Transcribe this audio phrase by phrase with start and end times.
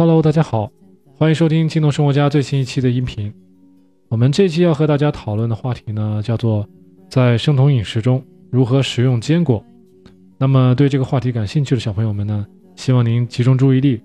[0.00, 0.72] Hello，大家好，
[1.14, 3.30] 欢迎收听青铜生活家最新一期的音频。
[4.08, 6.66] 我们这期要和大家讨论的话题呢，叫做
[7.10, 9.62] 在生酮饮食中如何食用坚果。
[10.38, 14.00] 那么对这个话题感兴趣的小朋友们呢，希望您集中注意力，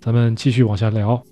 [0.00, 1.22] 咱们继续往下聊。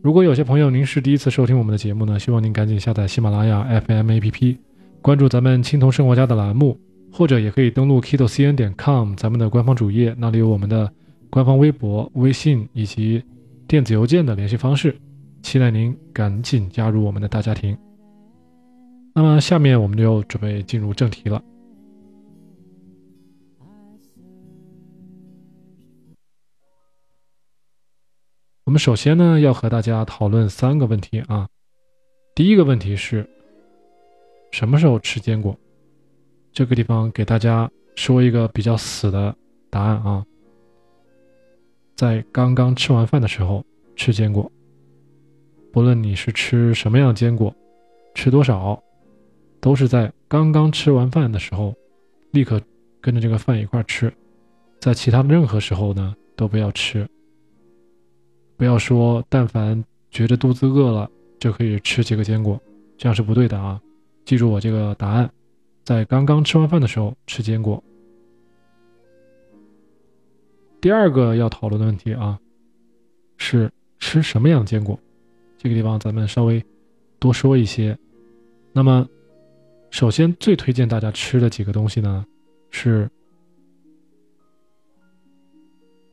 [0.00, 4.56] 如果有些朋友您是第一次收听我们的节目呢，希望您赶紧下载喜马拉雅 FM APP，
[5.00, 6.78] 关注咱们青铜生活家的栏目，
[7.10, 10.88] 或者也可以登录 kitocn 点 com 咱们的官方主页，那里有我们的
[11.32, 13.24] 官方微博、微信以及
[13.66, 14.94] 电子邮件的联系方式，
[15.42, 17.74] 期待您赶紧加入我们的大家庭。
[19.14, 21.42] 那么下面我们就准备进入正题了。
[28.64, 31.48] 我们首先呢，要和大家讨论三个问题啊。
[32.34, 33.26] 第一个问题是，
[34.50, 35.58] 什么时候吃坚果？
[36.52, 39.34] 这个地方给大家说一个比较死的
[39.70, 40.22] 答案啊，
[42.02, 43.64] 在刚刚吃完饭的时候
[43.94, 44.50] 吃坚果。
[45.72, 47.54] 不论你是吃什么样的坚果，
[48.12, 48.82] 吃多少，
[49.60, 51.72] 都是在刚刚吃完饭的时候，
[52.32, 52.60] 立刻
[53.00, 54.12] 跟着这个饭一块吃，
[54.80, 57.08] 在其他的任何时候呢，都不要吃。
[58.56, 62.60] 不要说，但凡觉得肚子饿了就可以吃几个坚果，
[62.98, 63.80] 这样是不对的啊！
[64.24, 65.30] 记住我这个答案，
[65.84, 67.80] 在刚刚吃完饭的时候吃坚果。
[70.82, 72.36] 第二个要讨论的问题啊，
[73.36, 73.70] 是
[74.00, 74.98] 吃什么样的坚果？
[75.56, 76.62] 这个地方咱们稍微
[77.20, 77.96] 多说一些。
[78.72, 79.08] 那么，
[79.90, 82.26] 首先最推荐大家吃的几个东西呢，
[82.72, 83.08] 是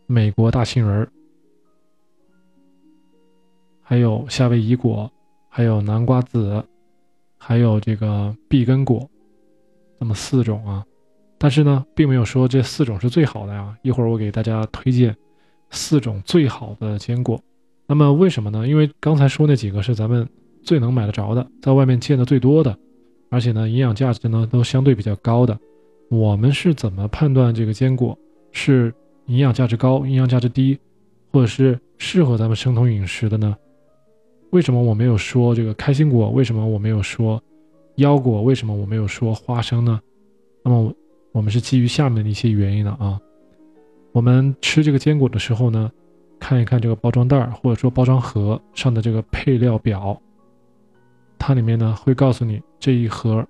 [0.05, 1.11] 美国大杏仁儿。
[3.81, 5.11] 还有夏威夷果，
[5.49, 6.63] 还有南瓜子，
[7.39, 9.09] 还有这个碧根果，
[9.97, 10.85] 那么四种啊。
[11.39, 13.73] 但是呢，并没有说这四种是最好的呀。
[13.81, 15.15] 一会儿我给大家推荐
[15.71, 17.41] 四种最好的坚果。
[17.87, 18.67] 那么为什么呢？
[18.67, 20.27] 因为刚才说那几个是咱们
[20.61, 22.77] 最能买得着的，在外面见的最多的，
[23.29, 25.57] 而且呢，营养价值呢都相对比较高的。
[26.09, 28.17] 我们是怎么判断这个坚果
[28.51, 28.93] 是
[29.27, 30.77] 营养价值高、营养价值低，
[31.31, 33.55] 或者是适合咱们生酮饮食的呢？
[34.49, 36.29] 为什么我没有说这个开心果？
[36.31, 37.41] 为什么我没有说
[37.95, 38.41] 腰果？
[38.41, 39.99] 为什么我没有说花生呢？
[40.63, 40.93] 那么
[41.31, 43.19] 我们是基于下面的一些原因的啊。
[44.11, 45.91] 我们吃这个坚果的时候呢，
[46.39, 50.19] 看一看这个包装袋或者说包装盒上的这个配料表，
[51.37, 53.45] 它里面呢会告诉你这一盒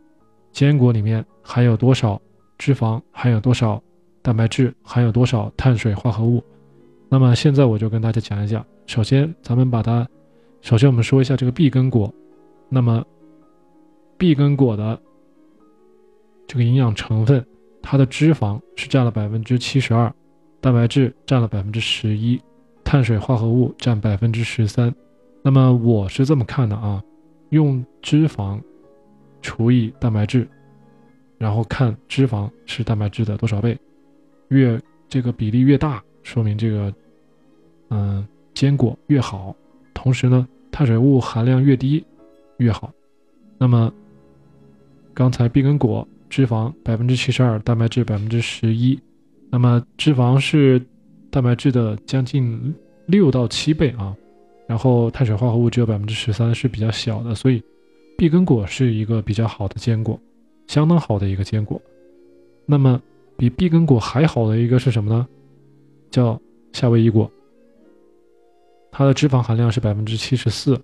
[0.52, 2.22] 坚果里面含有多少
[2.58, 3.82] 脂肪，含有多少
[4.22, 6.44] 蛋白质，含有多少碳水化合物。
[7.08, 10.08] 那么现在我就跟大家讲一讲，首先咱们把它。
[10.62, 12.14] 首先，我们说一下这个碧根果。
[12.68, 13.02] 那么，
[14.18, 15.00] 碧根果的
[16.46, 17.44] 这个营养成分，
[17.82, 20.14] 它的脂肪是占了百分之七十二，
[20.62, 22.40] 蛋白质占了百分之十一，
[22.84, 24.94] 碳水化合物占百分之十三。
[25.42, 27.02] 那么我是这么看的啊，
[27.50, 28.62] 用脂肪
[29.42, 30.48] 除以蛋白质，
[31.38, 33.78] 然后看脂肪是蛋白质的多少倍，
[34.50, 36.94] 越这个比例越大，说明这个
[37.90, 39.56] 嗯坚果越好。
[39.94, 42.06] 同时呢，碳水物含量越低
[42.58, 42.92] 越好。
[43.58, 43.92] 那么，
[45.14, 49.00] 刚才碧根果脂肪百分之七十二，蛋白质百分之十一，
[49.50, 50.80] 那么脂肪是
[51.32, 52.74] 蛋白质的将近
[53.08, 54.16] 六到七倍啊。
[54.68, 57.60] 然后碳水化合物只有百分之十三，是比较小的，所以
[58.16, 60.20] 碧根果是一个比较好的坚果，
[60.68, 61.82] 相当好的一个坚果。
[62.68, 63.02] 那么
[63.36, 65.28] 比碧根果还好的一个是什么呢？
[66.12, 66.40] 叫
[66.72, 67.28] 夏威夷果。
[68.92, 70.80] 它的脂肪含量是百分之七十四，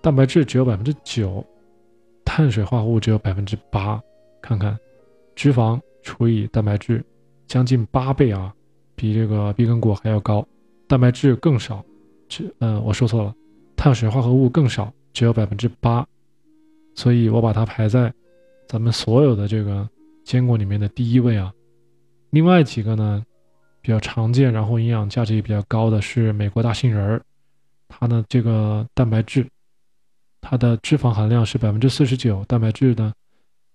[0.00, 1.44] 蛋白质只有百分之九，
[2.24, 4.00] 碳水化合物只有百分之八。
[4.40, 4.78] 看看，
[5.34, 7.04] 脂肪除以蛋白质，
[7.46, 8.54] 将近八倍啊，
[8.94, 10.46] 比这个碧根果还要高。
[10.86, 11.84] 蛋白质更少，
[12.28, 13.34] 只嗯，我说错了，
[13.76, 16.06] 碳水化合物更少，只有百分之八。
[16.94, 18.12] 所以我把它排在
[18.66, 19.88] 咱们所有的这个
[20.24, 21.52] 坚果里面的第一位啊。
[22.30, 23.24] 另外几个呢，
[23.80, 27.22] 比较常见，然后营养价值也比较高的是美国大杏仁儿。
[27.86, 29.46] 它的这个蛋白质，
[30.40, 33.12] 它的脂肪含量是百分之四十九，蛋白质呢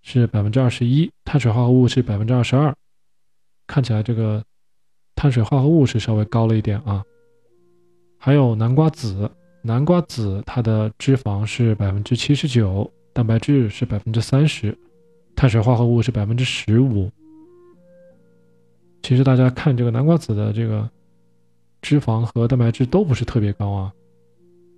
[0.04, 2.76] 是百分之二十一，碳水化合物是百分之二十二。
[3.66, 4.44] 看起来这个
[5.16, 7.04] 碳水化合物是稍微高了一点啊。
[8.18, 14.78] 还有南瓜籽，南瓜籽它的脂肪是百分之七十九，蛋白质是百分之三十，
[15.36, 17.10] 碳水化合物是百分之十五。
[19.02, 20.90] 其实大家看这个南瓜籽的这个
[21.82, 23.94] 脂肪和蛋白质都不是特别高啊。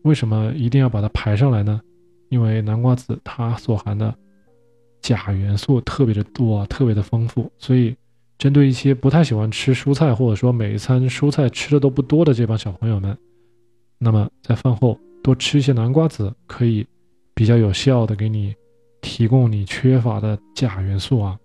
[0.04, 1.82] 为什么一定要把它排上来呢？
[2.30, 4.16] 因为南瓜籽它所含的
[5.14, 7.96] 钾元素特别的多，特别的丰富，所以
[8.40, 13.16] 针对一些不太喜欢吃蔬菜，或者说每一餐蔬菜吃的都不多的这帮小朋友们，
[14.00, 16.88] 那么在饭后多吃一些南瓜子，可以
[17.36, 18.56] 比较有效的给你
[19.00, 21.40] 提供你缺乏的钾元素啊。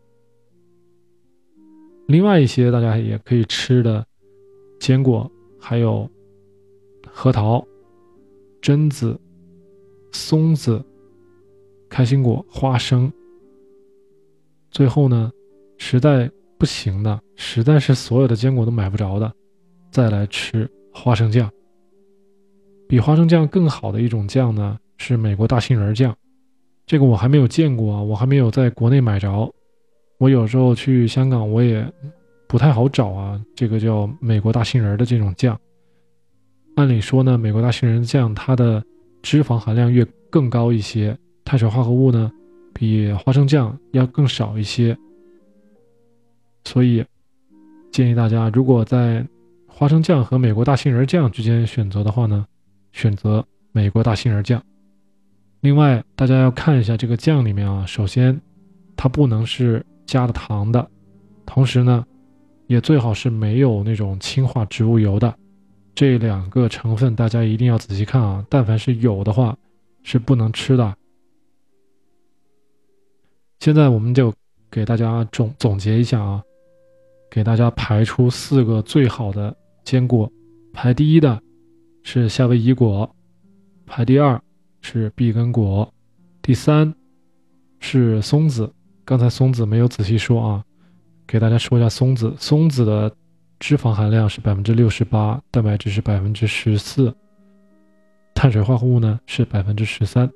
[2.06, 4.06] 另外一些大家也可以吃的
[4.80, 5.30] 坚果，
[5.60, 6.08] 还有
[7.12, 7.62] 核桃、
[8.62, 9.20] 榛子、
[10.12, 10.82] 松子、
[11.90, 13.12] 开心果、花生。
[14.70, 15.30] 最后呢，
[15.78, 19.32] 实在不行的，实在是所有的坚果都买不着的，
[19.90, 21.50] 再来吃花生酱。
[22.88, 26.16] 比花生酱更好的一种酱呢，是美国大杏仁酱。
[26.86, 29.52] 这个我还没有见过啊，我还没有在国内买着。
[30.18, 31.86] 我有时候去香港，我也
[32.48, 33.40] 不太好找啊。
[33.54, 35.58] 这个叫美国大杏仁的这种酱，
[36.76, 38.82] 按理说呢，美国大杏仁酱它的
[39.22, 42.30] 脂肪含量越更高一些，碳水化合物呢
[42.80, 44.96] 比花生酱要更少一些。
[46.64, 47.04] 所以
[47.92, 49.22] 建议大家，如果在
[49.68, 52.46] 花生酱和美国大杏仁酱之间选择的话呢，
[52.92, 54.62] 选择美国大杏仁酱。
[55.60, 58.40] 另外，大家要看一下这个酱里面啊，首先
[58.96, 59.84] 它不能是。
[60.06, 60.90] 加了糖的，
[61.46, 62.04] 同时呢，
[62.66, 65.32] 也最好是没有那种氢化植物油的，
[65.94, 68.44] 这两个成分大家一定要仔细看啊。
[68.50, 69.56] 但凡是有的话，
[70.02, 70.96] 是不能吃的。
[73.60, 74.32] 现在我们就
[74.70, 76.42] 给大家总总结一下啊，
[77.30, 79.54] 给大家排出四个最好的
[79.84, 80.30] 坚果，
[80.72, 81.38] 排第一的
[82.02, 83.14] 是夏威夷果，
[83.84, 84.40] 排第二
[84.80, 85.92] 是碧根果，
[86.40, 86.92] 第三
[87.80, 88.72] 是松子。
[89.04, 90.64] 刚才松子没有仔细说啊，
[91.26, 92.34] 给大家说一下松子。
[92.38, 93.14] 松子的
[93.58, 97.14] 脂肪含量是百分之六十八，蛋白质是百分之十四，
[98.34, 100.30] 碳水化合物呢是百分之十三，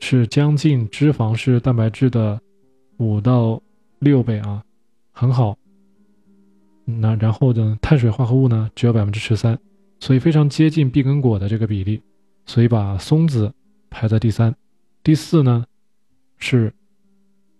[0.00, 2.40] 是将近脂肪是蛋白质的
[2.96, 3.62] 五到
[4.00, 4.64] 六倍啊，
[5.12, 5.56] 很好。
[6.84, 9.56] 那然后呢，碳水化合物呢只有百分之十三，
[10.00, 12.02] 所以非常接近碧根果的这个比例，
[12.46, 13.52] 所以把松子
[13.88, 14.54] 排在第三。
[15.04, 15.64] 第四呢
[16.36, 16.72] 是。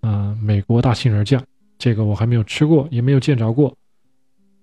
[0.02, 1.44] 嗯，美国大杏仁酱，
[1.76, 3.76] 这个我还没有吃过，也没有见着过。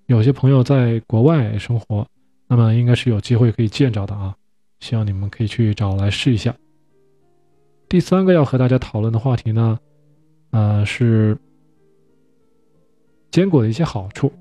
[0.08, 2.08] 有些朋友在国外生活，
[2.48, 4.36] 那么应该是有机会可以见着的啊。
[4.80, 6.56] 希望你们可以去找来试一下。
[7.90, 9.80] 第三个要和大家讨论的话题呢，
[10.52, 11.38] 呃，是
[13.32, 14.32] 坚果的一些好处。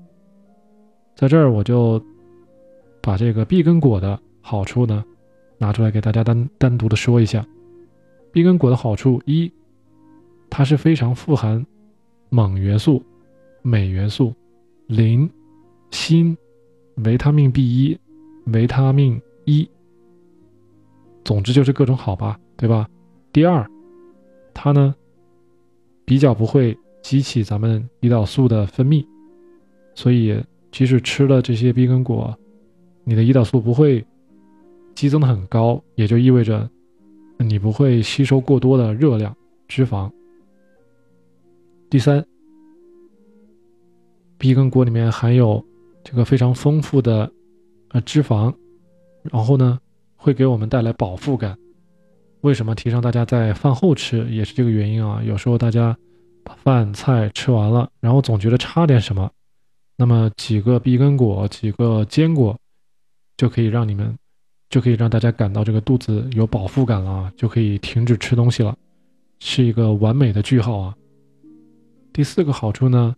[1.15, 2.01] 在这儿我就
[3.01, 5.03] 把这个碧根果的好处呢
[5.57, 7.45] 拿出来给大家单单独的说一下。
[8.31, 9.51] 碧根果的好处一。
[10.49, 11.63] 它是非常富含
[12.29, 13.03] 锰元素、
[13.63, 14.33] 镁元素、
[14.87, 15.29] 磷、
[15.91, 16.35] 锌、
[17.03, 17.99] 维他命 B 一、
[18.45, 19.69] 维他命 E，
[21.25, 22.87] 总之就是各种好吧，对吧？
[23.37, 23.63] 第二，
[24.51, 24.95] 它呢
[26.05, 29.05] 比较不会激起咱们胰岛素的分泌，
[29.93, 32.35] 所以即使吃了这些碧根果，
[33.03, 34.03] 你的胰岛素不会
[34.95, 36.67] 激增的很高，也就意味着
[37.37, 39.37] 你不会吸收过多的热量、
[39.67, 40.11] 脂肪。
[41.91, 42.25] 第三，
[44.39, 45.63] 碧根果里面含有
[46.03, 47.31] 这个非常丰富的
[47.89, 48.51] 呃脂肪，
[49.21, 49.77] 然后呢
[50.15, 51.55] 会给我们带来饱腹感。
[52.47, 55.21] 为什么提倡大家在饭后吃，也是这个原因啊。
[55.21, 55.93] 有时候大家
[56.45, 59.29] 把饭菜吃完了，然后总觉得差点什么，
[59.97, 62.57] 那么几个碧根果、几个坚果
[63.35, 64.17] 就可以让你们
[64.69, 68.73] 就可以让大家感到这个肚子有饱腹感了，啊就可以停止吃东西了，
[69.39, 70.95] 是一个完美的句号啊。
[72.13, 73.13] 第四个好处呢，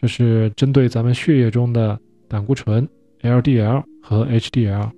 [0.00, 2.88] 就是针对咱们血液中的胆固醇
[3.22, 4.88] （LDL） 和 HDL，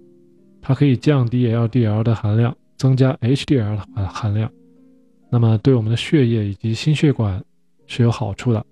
[0.61, 4.51] 它可以降低 LDL 的含量，增加 HDL 的含量。
[5.29, 7.45] 那么对我们的血液以及心血管
[7.87, 8.65] 是有好处的。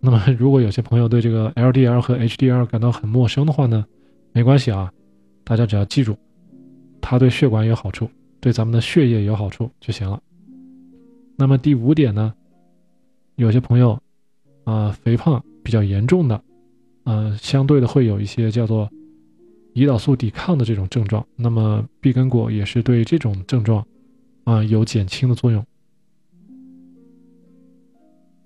[0.00, 3.86] 那么 如果有些朋友对这个 LDL 和 HDL 感到很陌生的话呢，
[4.32, 4.92] 没关系啊，
[5.44, 6.16] 大家只要记住，
[7.00, 8.10] 它对血管有好处，
[8.40, 10.20] 对咱们的血液有好处就行了。
[11.36, 12.34] 那么第五点呢，
[13.36, 13.96] 有些朋友。
[14.64, 16.42] 啊，肥胖比较严重的，
[17.04, 18.90] 呃，相对的会有一些叫做
[19.76, 21.24] 胰岛素抵抗的这种症状。
[21.36, 23.86] 那么碧根果也是对这种症状
[24.44, 25.62] 啊有减轻的作用。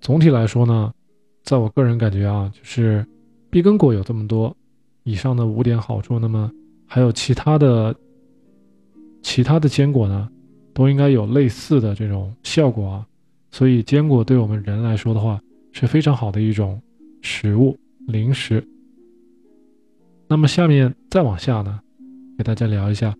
[0.00, 0.92] 总体来说呢，
[1.44, 3.06] 在我个人感觉啊，就是
[3.48, 4.54] 碧根果有这么多
[5.04, 6.50] 以上的五点好处，那么
[6.84, 7.94] 还有其他的
[9.22, 10.28] 其他的坚果呢，
[10.74, 13.06] 都应该有类似的这种效果啊。
[13.52, 16.82] 所以坚果对我们人来说的话，是非常好的一种
[17.22, 18.66] 食物零食。
[20.30, 21.80] 那么下面再往下呢，
[22.38, 23.12] 给大家聊一下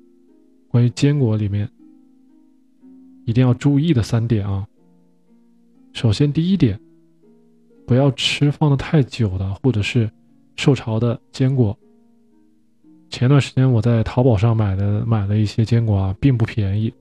[0.68, 1.68] 关于坚果里面
[3.24, 4.64] 一定要注意的三点啊。
[5.92, 6.78] 首先第一点，
[7.84, 10.08] 不要吃放的太久的或者是
[10.54, 11.76] 受潮的坚果，
[13.10, 16.94] 前段时间我在淘宝上买的买了一些坚果啊，并不便宜。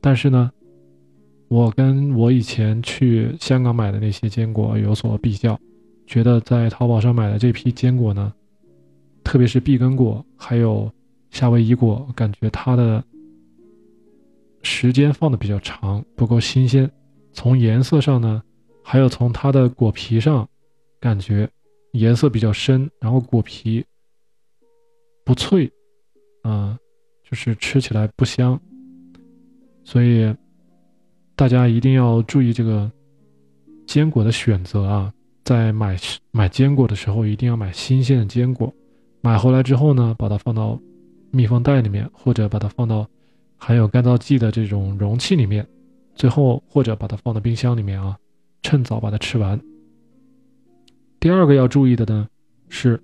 [0.00, 0.52] 但是呢，
[1.48, 5.58] 我跟我以前去香港买的那些坚果有所比较，
[6.06, 8.32] 觉得在淘宝上买的这批坚果呢，
[9.24, 10.88] 特别是碧根果还有
[11.30, 13.02] 夏威夷果，感觉它的
[14.62, 16.88] 时间放的比较长，不够新鲜。
[17.32, 18.40] 从颜色上呢，
[18.82, 20.48] 还有从它的果皮上，
[21.00, 21.50] 感觉
[21.92, 23.84] 颜色比较深，然后果皮
[25.24, 25.68] 不脆，
[26.42, 26.78] 啊，
[27.28, 28.60] 就是吃起来不香。
[29.82, 30.32] 所以
[31.34, 32.90] 大家一定要注意这个
[33.86, 35.12] 坚果的选择啊，
[35.42, 35.96] 在买
[36.30, 38.72] 买坚果的时候，一定要买新鲜的坚果。
[39.24, 40.78] 买回来之后呢，把它放到
[41.30, 43.08] 密封袋里面，或者把它放到
[43.56, 45.66] 含有干燥剂的这种容器里面。
[46.14, 48.18] 最后，或者把它放到冰箱里面啊，
[48.62, 49.58] 趁早把它吃完。
[51.18, 52.28] 第二个要注意的呢
[52.68, 53.02] 是，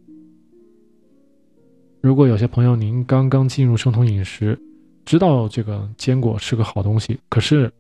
[2.03, 4.61] 如果有些朋友您刚刚进入生酮饮食，
[5.07, 7.73] 知道这个坚果是个好东西，可是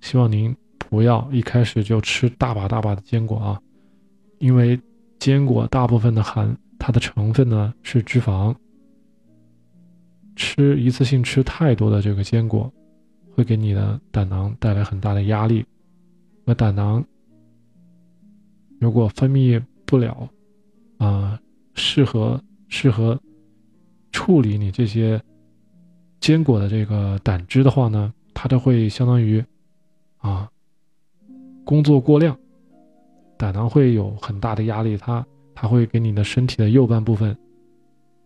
[0.00, 3.60] 希望您不要一开始就吃大把大把的坚果啊，
[4.38, 4.80] 因为
[5.18, 8.54] 坚果大部分的含它的成分呢是脂肪，
[10.36, 12.70] 吃一次性吃太多的这个坚果。
[13.32, 15.64] 会给你的胆囊带来很大的压力，
[16.44, 17.02] 那胆囊
[18.78, 20.28] 如果分泌不了
[20.98, 21.40] 啊，
[21.74, 22.38] 适合
[22.68, 23.18] 适合
[24.12, 25.18] 处理你这些
[26.20, 29.42] 坚果的这个胆汁的话呢，它就会相当于
[30.18, 30.48] 啊
[31.64, 32.38] 工作过量，
[33.38, 37.36] 胆囊会有很大的压力，它它会给你的身体的右半部分、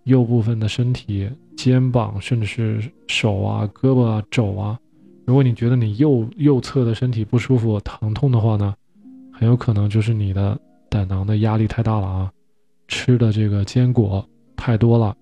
[0.05, 4.79] 右部分的身体、肩膀，甚至是手啊、胳膊啊、肘啊。
[5.25, 8.75] 如果你觉得你右右侧的身体不舒服、疼痛的话呢，
[9.31, 10.59] 很有可能就是你的
[10.89, 12.33] 胆囊的压力太大了啊，
[12.89, 15.15] 吃的这个坚果太多了。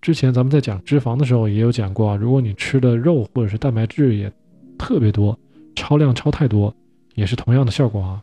[0.00, 4.32] 之前咱们在讲脂肪的时候也有讲过啊，如果你吃的肉或者是蛋白质也
[4.78, 5.36] 特别多，
[5.74, 6.72] 超量超太多，
[7.16, 8.22] 也是同样的效果啊。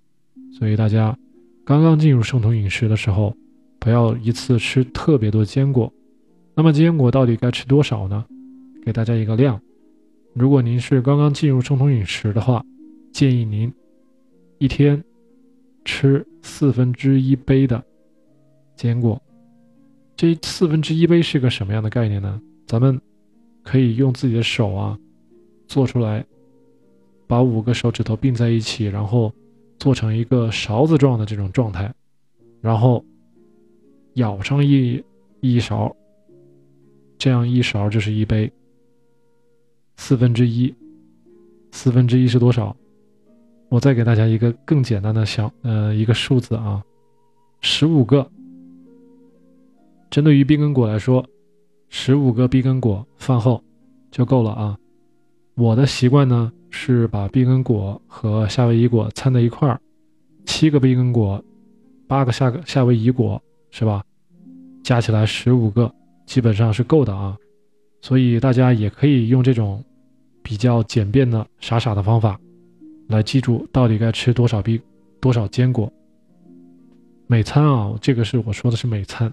[0.58, 1.18] 所以大家
[1.66, 3.36] 刚刚进入生酮饮食的时候，
[3.80, 5.92] 不要一次吃特别多坚果。
[6.56, 8.26] 那么坚果到底该吃多少呢？
[8.86, 9.60] 给大家一个量。
[10.34, 12.64] 如果您是刚刚进入生酮饮食的话，
[13.14, 13.72] 建议您
[14.58, 15.02] 一天
[15.86, 17.82] 吃四分之一杯的
[18.76, 19.22] 坚果。
[20.18, 22.42] 这四分之一杯是个什么样的概念呢？
[22.68, 23.00] 咱们
[23.64, 24.98] 可以用自己的手啊
[25.68, 26.26] 做出来，
[27.26, 29.34] 把五个手指头并在一起，然后
[29.78, 31.94] 做成一个勺子状的这种状态，
[32.62, 33.04] 然后
[34.16, 35.04] 舀上一
[35.42, 35.96] 一勺，
[37.18, 38.52] 这样一勺就是一杯。
[39.96, 40.74] 四分之一，
[41.72, 42.76] 四分之一是多少？
[43.70, 46.84] 我再给大家一个更简单的小呃一个数字啊，
[47.62, 48.30] 十五个。
[50.10, 51.26] 针对于碧根果来说，
[51.90, 53.64] 十五个碧根果饭后
[54.12, 54.78] 就够了啊。
[55.56, 59.80] 我的习惯呢是把碧根果和夏威夷果掺在一块儿，
[60.44, 61.42] 七个碧根果，
[62.08, 63.40] 八个夏夏威夷果
[63.70, 64.04] 是吧？
[64.84, 65.94] 加起来十五个，
[66.26, 67.38] 基本上是够的啊。
[68.02, 69.82] 所以大家也可以用这种
[70.42, 72.38] 比较简便的傻傻的方法，
[73.08, 74.82] 来记住到底该吃多少冰
[75.22, 75.90] 多少坚果。
[77.28, 79.32] 每餐啊，这个是我说的是每餐。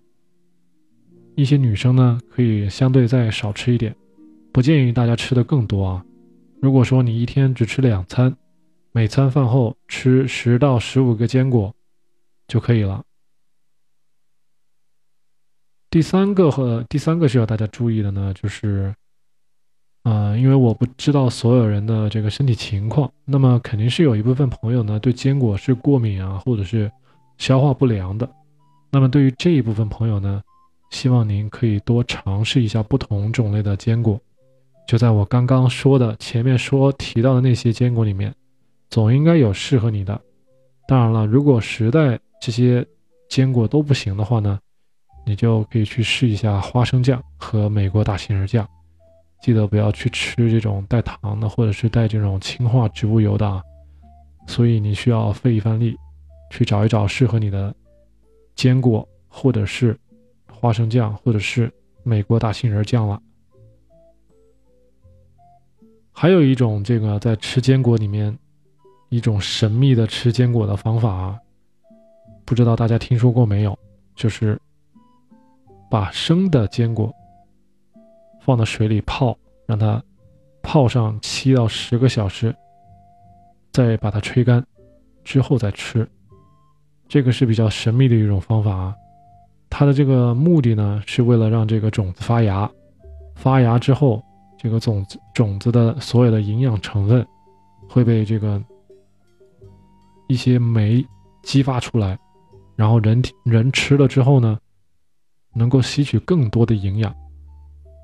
[1.37, 3.97] 一些女生呢，可以相对再少吃一点，
[4.53, 6.05] 不建议大家吃的更多啊。
[6.61, 8.37] 如果说你一天只吃两餐，
[8.93, 11.75] 每餐饭后吃十到十五个坚果
[12.47, 13.03] 就可以了。
[15.89, 18.95] 第三个和第三个需要大家注意的呢，就是，
[20.03, 26.93] 呃，因为我不知道所有人的这个身体情况，那么肯定是有一部分朋友呢对坚果是过敏啊，或者是
[27.39, 28.29] 消化不良的。
[28.91, 30.43] 那么对于这一部分朋友呢，
[30.91, 34.21] 希望您可以多尝试一下不同种类的坚果。
[34.91, 38.35] 就在我刚刚说的前面说提到的那些坚果里面，
[38.89, 40.21] 总应该有适合你的。
[40.89, 42.85] 当然了，如果实在这些
[43.29, 44.59] 坚果都不行的话呢？
[45.25, 48.69] 你就可以去试一下花生酱和美国大杏仁酱，
[49.41, 53.63] 记得不要去吃这种带糖的或者是带这种氢化植物油的啊。
[54.49, 55.97] 所以你需要费一番力，
[56.51, 57.73] 去找一找适合你的
[58.57, 59.97] 坚果，或者是
[60.51, 63.23] 花生酱，或者是美国大杏仁酱了。
[66.21, 68.39] 还有一种这个在吃坚果里面
[69.09, 71.41] 一种神秘的吃坚果的方法啊，
[72.45, 73.75] 不知道大家听说过没有？
[74.15, 74.61] 就是。
[75.91, 77.11] 把生的坚果
[78.43, 79.35] 放到水里泡，
[79.65, 80.01] 让它
[80.63, 82.55] 泡上七到十个小时，
[83.73, 84.63] 再把它吹干
[85.25, 86.07] 之后再吃。
[87.09, 88.95] 这个是比较神秘的一种方法啊。
[89.71, 92.71] 它的这个目的呢，是为了让这个种子发芽，
[93.35, 94.23] 发芽之后，
[94.61, 97.27] 这个种子种子的所有的营养成分
[97.89, 98.63] 会被这个
[100.29, 101.03] 一些酶
[101.43, 102.19] 激发出来，
[102.77, 104.59] 然后人体人吃了之后呢，
[105.55, 107.15] 能够吸取更多的营养。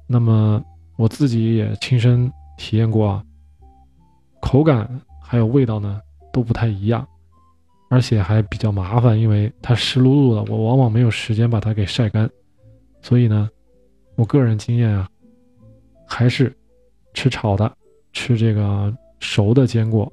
[0.07, 0.65] 那么
[0.97, 3.25] 我自己也亲身体验过啊，
[4.41, 4.89] 口感
[5.21, 6.01] 还有味道呢
[6.33, 7.07] 都不太一样。
[7.89, 12.29] 而且还比较麻烦，因为它湿漉漉的，我往往没有时间把它给晒干。
[13.01, 13.49] 所以呢，
[14.17, 15.09] 我个人经验啊，
[16.17, 16.51] 还是
[17.13, 17.71] 吃炒的，
[18.15, 20.11] 吃这个熟的坚果。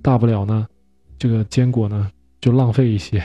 [0.00, 0.66] 大不了呢，
[1.18, 2.10] 这个坚果呢
[2.40, 3.22] 就浪费一些，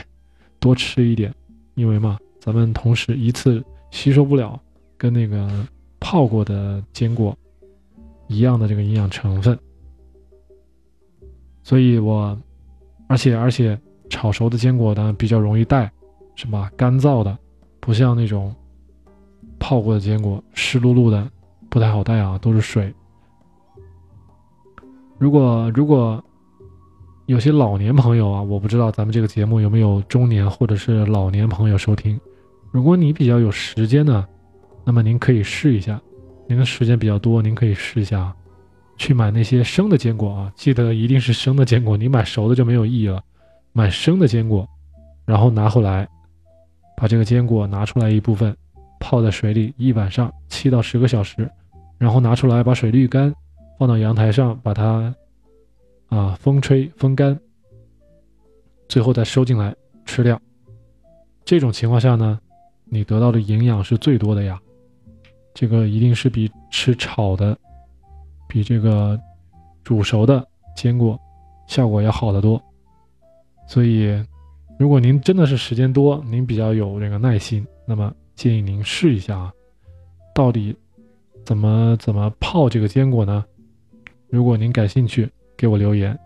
[0.60, 1.34] 多吃一点，
[1.74, 4.60] 因为嘛，咱们同时一次吸收不了
[4.98, 5.66] 跟那个
[5.98, 7.34] 泡过的坚果
[8.26, 9.58] 一样的这个营养成分，
[11.62, 12.38] 所以我。
[13.08, 13.78] 而且而且，
[14.10, 15.90] 炒熟的坚果呢比较容易带，
[16.34, 16.70] 是吧？
[16.76, 17.38] 干燥的，
[17.80, 18.54] 不像那种
[19.72, 21.26] 泡过的坚果，湿漉漉的，
[21.70, 22.92] 不太好带啊，都是水。
[25.16, 26.22] 如果如果
[27.24, 32.20] 有些老年朋友啊，我不知道咱们这个节目有没有中年或者是老年朋友收听。
[32.70, 34.26] 如果你比较有时间呢，
[34.84, 35.98] 那么您可以试一下。
[36.46, 38.30] 您的时间比较多，您可以试一下。
[38.98, 43.22] 去买那些生的坚果啊，记得一定是生的坚果，你买熟的就没有意义了。
[43.72, 44.68] 买生的坚果，
[45.24, 46.06] 然后拿回来，
[46.94, 48.54] 把这个坚果拿出来一部分，
[49.02, 51.50] 泡在水里一晚上，七到十个小时，
[51.98, 53.34] 然后拿出来把水滤干，
[53.76, 55.12] 放到阳台上把它
[56.06, 57.36] 啊风吹风干，
[58.88, 60.40] 最后再收进来吃掉。
[61.44, 62.38] 这种情况下呢，
[62.84, 64.56] 你得到的营养是最多的呀，
[65.52, 67.58] 这个一定是比吃炒的。
[68.48, 69.18] 比这个
[69.82, 71.18] 煮熟的坚果
[71.66, 72.62] 效果要好得多，
[73.66, 74.22] 所以
[74.78, 79.52] 如果您真的是时间多，您比较有这个耐心，那么建议您试一下啊，
[80.34, 80.76] 到底
[81.44, 83.44] 怎么怎么泡这个坚果呢？
[84.28, 86.18] 如果您感兴趣，给我留言，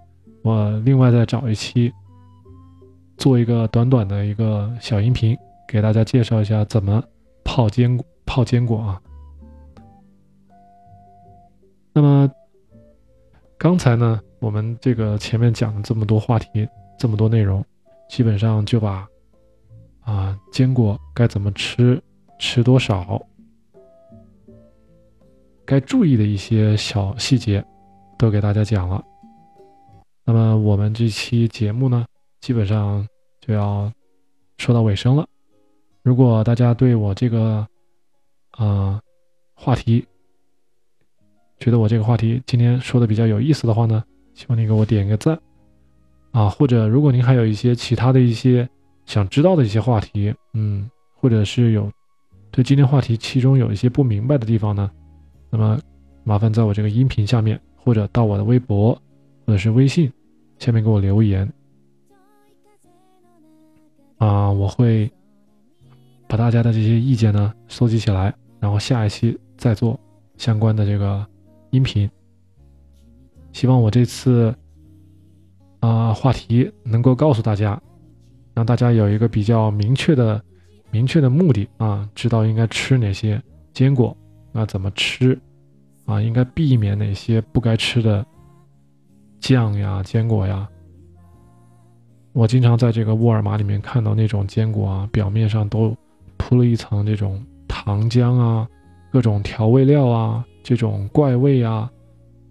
[0.43, 1.93] 我另外再找一期
[3.17, 7.03] 做一个短短的一个小音频，给大家介绍一下怎么
[7.45, 9.03] 泡坚果泡坚果啊。
[11.93, 12.31] 那么，
[13.59, 17.65] 刚才呢，我们这个前面讲了这么多话题，这么多内容，
[18.09, 19.09] 基本上就把
[20.07, 22.01] 啊坚果该怎么吃，
[22.39, 23.21] 吃多少，
[25.65, 27.63] 该注意的一些小细节，
[28.17, 29.05] 都给大家讲了。
[30.25, 32.07] 那么我们这期节目呢，
[32.41, 33.07] 基本上
[33.41, 33.93] 就要
[34.59, 35.27] 说到尾声了。
[36.03, 37.67] 如果大家对我这个
[38.53, 39.01] 啊
[39.55, 40.07] 话题，
[41.59, 45.37] 觉得我这个话题今天说的比较有意思的话呢，希望您给我点一个赞
[46.31, 46.49] 啊！
[46.49, 48.69] 或者如果您还有一些其他的一些
[49.07, 51.91] 想知道的一些话题，嗯，或者是有
[52.51, 54.91] 对今天话题其中有一些不明白的地方呢，
[55.49, 55.79] 那么
[56.25, 58.93] 麻烦在我这个音频下面，或者到我的微博
[59.47, 60.13] 或者是微信
[60.59, 61.51] 下面给我留言
[64.19, 65.11] 啊，我会
[66.29, 69.99] 把大家的这些意见呢收集起来，然后下一期再做
[70.37, 71.27] 相关的这个。
[71.71, 72.09] 音频，
[73.53, 74.55] 希望我这次
[75.81, 77.79] 啊话题能够告诉大家，
[78.57, 80.43] 让大家有一个比较明确的、
[80.91, 83.41] 明确的目的啊，知道应该吃哪些
[83.75, 84.17] 坚果，
[84.51, 85.39] 那怎么吃
[86.07, 88.25] 啊，应该避免哪些不该吃的
[89.41, 90.67] 酱呀、坚果呀。
[92.33, 95.95] 我经常在这个沃尔玛里面看到那种坚果啊，表面上都
[96.39, 98.67] 铺了一层这种糖浆啊，
[99.13, 100.43] 各种调味料啊。
[100.63, 101.89] 这种怪味啊，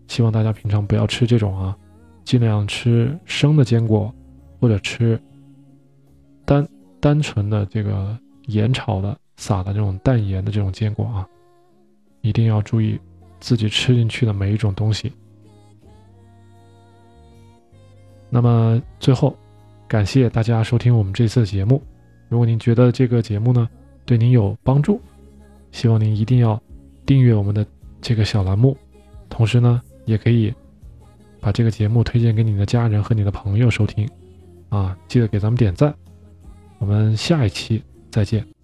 [0.08, 1.76] 希望大家平常不要吃这种啊，
[2.24, 4.14] 尽量吃生的坚果，
[4.62, 5.20] 或者吃
[6.46, 6.68] 单
[7.00, 11.28] 单纯的这个盐炒的撒的这种淡盐的这种坚果啊，
[12.22, 13.00] 一定要注意
[13.40, 15.12] 自己吃进去的每一种东西。
[18.30, 19.36] 那么最后，
[19.88, 21.82] 感谢大家收听我们这次的节目。
[22.30, 23.70] 如果您觉得这个节目呢
[24.06, 25.00] 对您有帮助，
[25.72, 26.62] 希望您一定要
[27.06, 27.66] 订阅我们的。
[28.02, 28.78] 这个小栏目，
[29.30, 30.54] 同时呢，也可以
[31.40, 34.08] 把这个节目推荐给你的家人和你的朋友收听，
[34.70, 35.92] 啊，记得给咱们点赞，
[36.80, 38.55] 我们下一期再见。